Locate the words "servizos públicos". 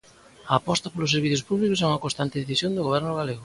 1.15-1.79